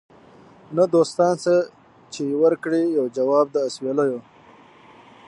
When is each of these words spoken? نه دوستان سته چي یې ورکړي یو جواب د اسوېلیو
نه 0.77 0.83
دوستان 0.93 1.33
سته 1.43 1.55
چي 2.11 2.21
یې 2.29 2.35
ورکړي 2.43 2.81
یو 2.97 3.05
جواب 3.17 3.45
د 3.51 3.55
اسوېلیو 3.67 4.19